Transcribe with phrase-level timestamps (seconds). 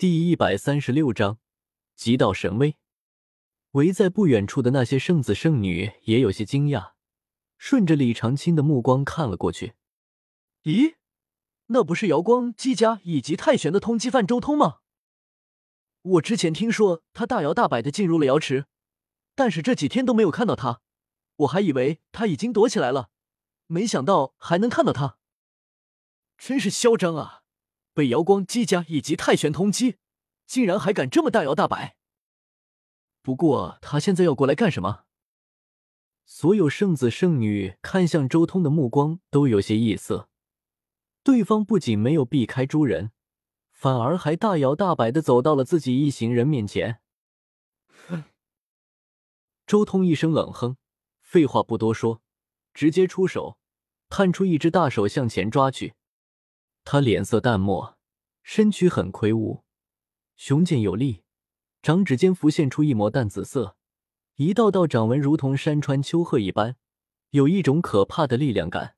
[0.00, 1.38] 第一百三十六章，
[1.94, 2.78] 极道神威。
[3.72, 6.92] 围在不远处的那些圣子圣女也有些惊讶，
[7.58, 9.74] 顺着李长青的目光看了过去。
[10.62, 10.94] 咦，
[11.66, 14.78] 那不是瑶光姬家以及太玄的通缉犯周通吗？
[16.00, 18.64] 我之前听说他大摇大摆的进入了瑶池，
[19.34, 20.80] 但是这几天都没有看到他，
[21.36, 23.10] 我还以为他已经躲起来了，
[23.66, 25.18] 没想到还能看到他，
[26.38, 27.39] 真是嚣张啊！
[27.92, 29.96] 被瑶光姬家以及太玄通缉，
[30.46, 31.96] 竟然还敢这么大摇大摆。
[33.22, 35.04] 不过他现在要过来干什么？
[36.24, 40.28] 所有圣子圣女看向周通的目光都有些异色。
[41.22, 43.10] 对方不仅没有避开诸人，
[43.72, 47.00] 反而还大摇大摆的走到了自己一行人面前。
[48.08, 48.24] 哼！
[49.66, 50.76] 周通一声冷哼，
[51.20, 52.22] 废话不多说，
[52.72, 53.58] 直接出手，
[54.08, 55.94] 探出一只大手向前抓去。
[56.92, 57.96] 他脸色淡漠，
[58.42, 59.62] 身躯很魁梧，
[60.34, 61.22] 雄健有力，
[61.80, 63.76] 掌指间浮现出一抹淡紫色，
[64.34, 66.74] 一道道掌纹如同山川丘壑一般，
[67.30, 68.96] 有一种可怕的力量感。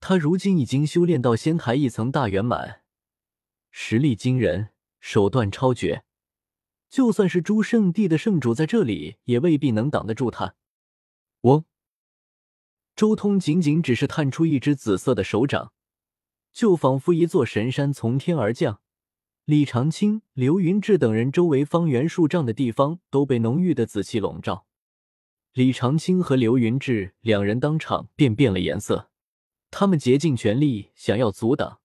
[0.00, 2.80] 他如今已经修炼到仙台一层大圆满，
[3.70, 6.04] 实力惊人，手段超绝，
[6.88, 10.54] 就算是诸圣地的圣主在这里也未必能挡得住他。
[11.42, 11.64] 我！
[12.96, 15.74] 周通仅仅只是探出一只紫色的手掌。
[16.54, 18.80] 就仿佛一座神山从天而降，
[19.44, 24.64] 李长青、刘云志等人周围方圆数丈的地方都被浓郁的紫气笼罩。
[25.52, 29.10] 李长青和刘云志两人当场便变了颜色，
[29.72, 31.80] 他们竭尽全力想要阻挡，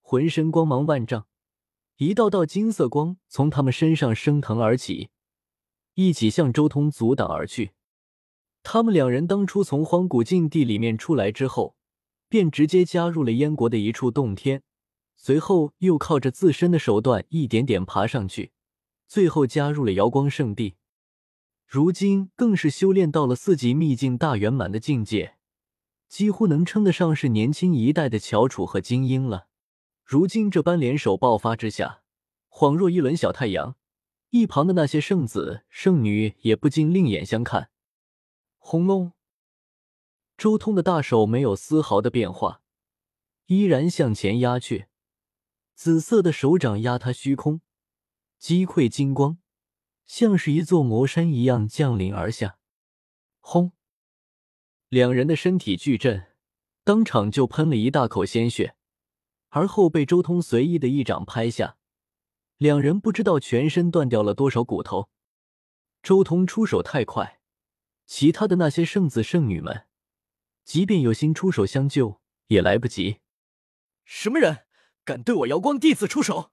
[0.00, 1.28] 浑身光芒万丈，
[1.98, 5.10] 一道道金色光从他们身上升腾而起，
[5.94, 7.70] 一起向周通阻挡而去。
[8.64, 11.76] 他们两人当初从荒古禁地里面出来之后。
[12.32, 14.62] 便直接加入了燕国的一处洞天，
[15.16, 18.52] 随后又靠着自身的手段一点点爬上去，
[19.06, 20.76] 最后加入了瑶光圣地。
[21.66, 25.34] 如今更是修炼到了四级秘境大圆满的境界，
[26.08, 29.48] 几乎能称得上是年轻一代的翘楚和精英了。
[30.02, 32.00] 如今这般联手爆发之下，
[32.48, 33.76] 恍若一轮小太阳，
[34.30, 37.68] 一旁的那些圣子圣女也不禁另眼相看。
[38.56, 39.12] 轰隆！
[40.42, 42.62] 周通的大手没有丝毫的变化，
[43.46, 44.88] 依然向前压去。
[45.76, 47.60] 紫色的手掌压他虚空，
[48.40, 49.38] 击溃金光，
[50.04, 52.58] 像是一座魔山一样降临而下。
[53.38, 53.70] 轰！
[54.88, 56.26] 两人的身体巨震，
[56.82, 58.74] 当场就喷了一大口鲜血，
[59.50, 61.76] 而后被周通随意的一掌拍下，
[62.56, 65.08] 两人不知道全身断掉了多少骨头。
[66.02, 67.40] 周通出手太快，
[68.06, 69.86] 其他的那些圣子圣女们。
[70.64, 73.18] 即便有心出手相救，也来不及。
[74.04, 74.66] 什么人
[75.04, 76.50] 敢对我瑶光弟子出手？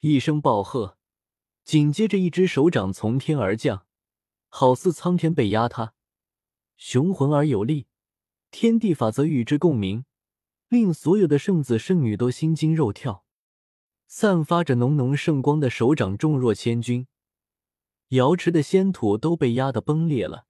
[0.00, 0.98] 一声暴喝，
[1.64, 3.86] 紧接着一只手掌从天而降，
[4.48, 5.94] 好似苍天被压塌，
[6.76, 7.86] 雄浑而有力，
[8.50, 10.04] 天地法则与之共鸣，
[10.68, 13.24] 令所有的圣子圣女都心惊肉跳。
[14.06, 17.06] 散发着浓浓圣光的手掌重若千钧，
[18.08, 20.46] 瑶池的仙土都被压得崩裂了。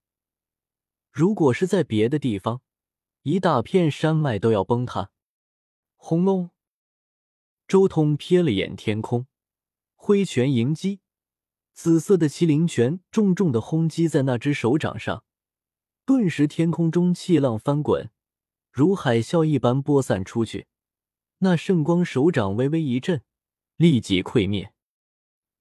[1.15, 2.61] 如果是在别的地方，
[3.21, 5.11] 一大片山脉都要崩塌。
[5.95, 6.49] 轰隆！
[7.69, 9.25] 周通瞥了眼天空，
[9.95, 10.99] 挥拳迎击，
[11.71, 15.23] 紫色的麒麟拳重重的轰击在那只手掌上，
[16.05, 18.11] 顿时天空中气浪翻滚，
[18.69, 20.67] 如海啸一般播散出去。
[21.37, 23.23] 那圣光手掌微微一震，
[23.77, 24.73] 立即溃灭。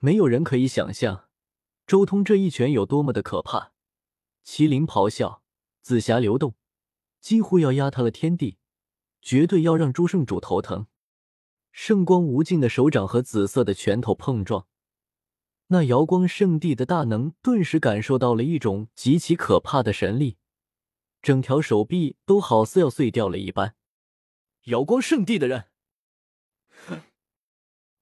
[0.00, 1.28] 没有人可以想象，
[1.86, 3.72] 周通这一拳有多么的可怕。
[4.44, 5.43] 麒麟咆哮。
[5.84, 6.54] 紫霞流动，
[7.20, 8.56] 几乎要压塌了天地，
[9.20, 10.86] 绝对要让诸圣主头疼。
[11.72, 14.66] 圣光无尽的手掌和紫色的拳头碰撞，
[15.66, 20.38] 那瑶光圣地的大能顿时感受到了一种极其可怕的神力，
[21.20, 23.76] 整条手臂都好似要碎掉了一般。
[24.62, 25.66] 瑶光圣地的人，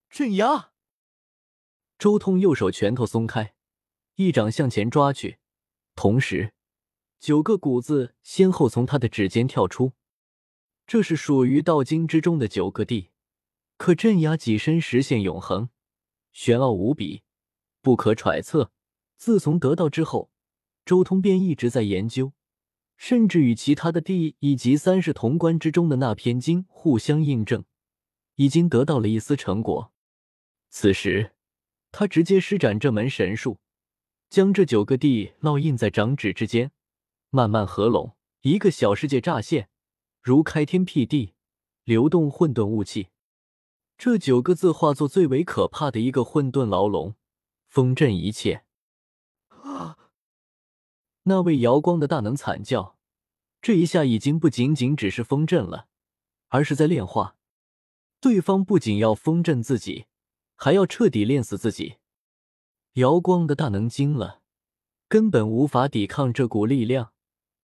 [0.08, 0.70] 镇压！
[1.98, 3.56] 周通右手拳头松开，
[4.14, 5.40] 一掌向前抓去，
[5.96, 6.54] 同时。
[7.22, 9.92] 九个谷子先后从他的指尖跳出，
[10.88, 13.10] 这是属于道经之中的九个地，
[13.76, 15.70] 可镇压己身，实现永恒，
[16.32, 17.22] 玄奥无比，
[17.80, 18.72] 不可揣测。
[19.16, 20.32] 自从得到之后，
[20.84, 22.32] 周通便一直在研究，
[22.96, 27.64] 甚至与其他的地以及三世潼关之中的那篇经互相印证，
[28.34, 29.92] 已经得到了一丝成果。
[30.70, 31.36] 此时，
[31.92, 33.60] 他直接施展这门神术，
[34.28, 36.72] 将这九个地烙印在掌指之间。
[37.34, 39.70] 慢慢合拢，一个小世界乍现，
[40.20, 41.32] 如开天辟地，
[41.82, 43.08] 流动混沌雾气。
[43.96, 47.14] 这九个字化作最为可怕的一个混沌牢笼，
[47.68, 48.66] 封震一切。
[49.48, 49.96] 啊！
[51.22, 52.98] 那位瑶光的大能惨叫，
[53.62, 55.86] 这一下已经不仅仅只是封震了，
[56.48, 57.38] 而是在炼化。
[58.20, 60.04] 对方不仅要封震自己，
[60.54, 61.96] 还要彻底炼死自己。
[62.94, 64.42] 瑶光的大能惊了，
[65.08, 67.11] 根本无法抵抗这股力量。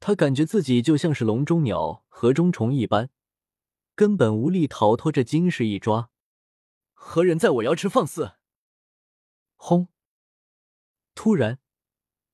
[0.01, 3.11] 他感觉自己就像是笼中鸟、河中虫一般，
[3.95, 6.11] 根本无力逃脱这惊世一抓。
[6.95, 8.33] 何人在我瑶池放肆？
[9.57, 9.89] 轰！
[11.15, 11.59] 突然，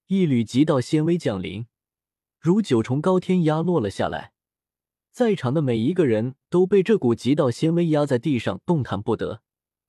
[0.06, 1.66] 一缕极道仙威降临，
[2.38, 4.32] 如九重高天压落了下来。
[5.10, 9.42] 在场的每一个人都被这股极道仙威压在地上，动弹不得，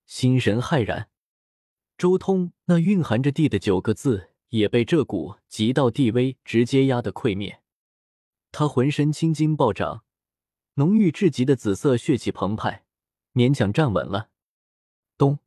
[0.06, 1.10] 心神骇然。
[1.98, 7.62] 周通那蕴含着地的九个字也被这股极道地威直接压得溃灭。
[8.58, 10.06] 他浑身青筋暴涨，
[10.76, 12.86] 浓郁至极的紫色血气澎湃，
[13.34, 14.30] 勉强站稳了。
[15.18, 15.40] 咚！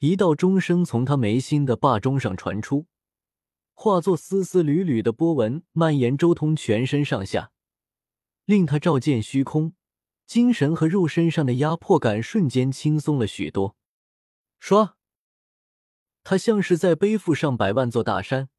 [0.00, 2.88] 一道钟声从他眉心的霸钟上传出，
[3.72, 7.52] 化作丝丝缕缕的波纹，蔓延周通全身上下。
[8.44, 9.72] 令他照见虚空，
[10.26, 13.78] 精神和肉身上的压迫感瞬间轻松了许多。
[14.60, 14.92] 唰，
[16.22, 18.50] 他像是在背负上百万座大山，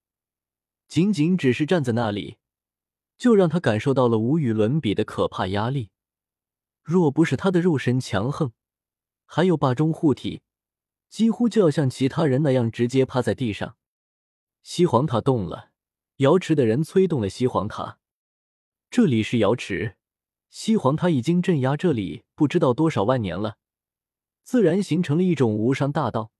[0.87, 2.37] 仅仅只是站在那里，
[3.19, 5.92] 就让他感受到了无与伦比的可怕压力。
[6.81, 8.54] 若不是他的肉身强横，
[9.25, 10.42] 还有霸中护体，
[11.10, 13.75] 几乎就要像其他人那样直接趴在地上。
[14.63, 15.71] 西皇塔动了，
[16.18, 18.00] 瑶池的人催动了西皇塔。
[18.89, 19.98] 这里是瑶池，
[20.50, 23.57] 西皇塔已经镇压这里不知道多少万年了，
[24.44, 26.31] 自然形成了一种无上大道，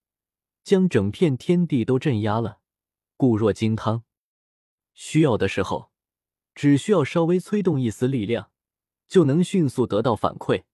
[0.64, 2.60] 将整片天地都镇压了，
[3.18, 4.02] 固若金汤。
[4.94, 5.89] 需要的时候，
[6.60, 8.50] 只需要稍微催动一丝力量，
[9.08, 10.64] 就能迅速得到反馈。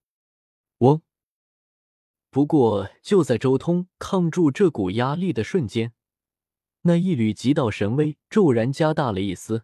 [0.79, 1.01] 嗡！
[2.29, 5.93] 不过就在周通抗住这股压力的瞬间，
[6.83, 9.63] 那一缕极道神威骤然加大了一丝。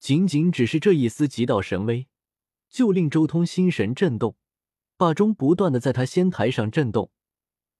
[0.00, 2.08] 仅仅只是这一丝极道神威，
[2.68, 4.34] 就令周通心神震动，
[4.96, 7.12] 霸钟不断的在他仙台上震动，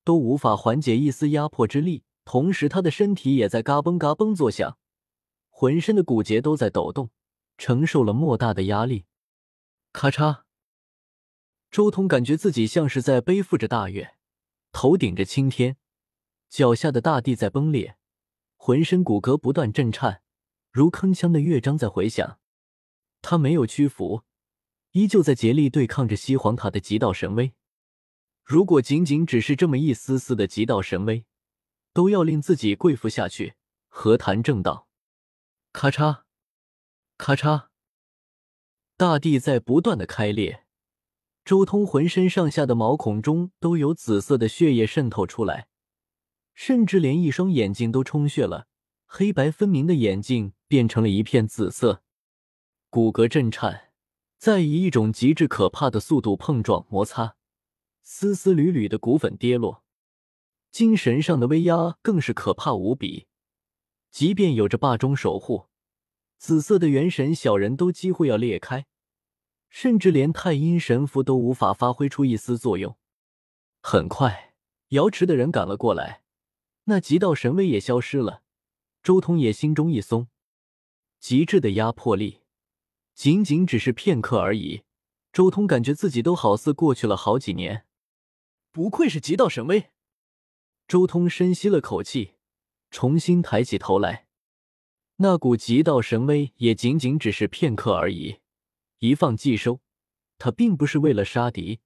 [0.05, 2.05] 都无法缓解一丝压迫之力。
[2.25, 4.79] 同时，他的身体也在嘎嘣嘎嘣作响，
[5.49, 7.11] 浑身的骨节都在抖动，
[7.61, 9.05] 承受了莫大的压力。
[9.93, 10.45] 咔嚓！
[11.71, 14.17] 周通感觉自己像是在背负着大月，
[14.73, 15.77] 头顶着青天，
[16.49, 17.99] 脚下的大地在崩裂，
[18.57, 20.23] 浑身骨骼不断震颤。
[20.73, 22.39] 如铿锵的乐章在回响，
[23.21, 24.23] 他没有屈服，
[24.93, 27.53] 依旧在竭力对抗着西皇塔的极道神威。
[28.43, 31.27] 如果仅仅只是这么一丝丝的极道神威，
[31.93, 33.57] 都要令自己跪伏下去，
[33.89, 34.89] 何谈正道？
[35.73, 36.23] 咔嚓，
[37.21, 37.67] 咔嚓，
[38.97, 40.65] 大地在不断的开裂，
[41.45, 45.69] 周通浑身上下的毛孔中都有紫色的血液渗透出来，
[46.55, 48.69] 甚至连一双眼睛都充血了。
[49.05, 52.03] 黑白分明的眼睛变成了一片紫色，
[52.89, 53.93] 骨骼震颤，
[54.39, 57.37] 在以一种极致可怕的速度碰撞摩擦，
[58.03, 59.85] 丝丝缕缕的骨粉跌落，
[60.71, 63.27] 精神上的威压更是可怕无比。
[64.11, 65.67] 即便有着霸中守护，
[66.41, 68.87] 紫色的元神小人都几乎要裂开，
[69.69, 72.97] 甚至连太阴神符都无法发挥出一丝作用。
[73.83, 74.55] 很快，
[74.89, 76.23] 瑶池的人赶了过来，
[76.85, 78.43] 那极道神威也消失了。
[79.03, 80.29] 周通也心中一松，
[81.19, 82.41] 极致的压迫力，
[83.15, 84.85] 仅仅只是片刻而已。
[85.35, 87.85] 周通感觉自己都好似过去了好几年。
[88.71, 89.91] 不愧是极道神威。
[90.89, 92.37] 周通深吸了口气，
[92.91, 94.29] 重新抬起头来。
[95.23, 98.39] 那股极道神威也仅仅只是片刻而已，
[99.01, 99.81] 一放即收。
[100.39, 101.81] 他并不是为了杀敌，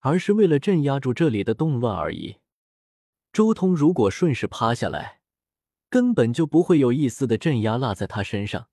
[0.00, 2.36] 而是为了镇压住这里的动乱而已。
[3.32, 5.20] 周通如果顺势趴下来。
[5.88, 8.68] 根本就不会有一丝的镇压落在他身上。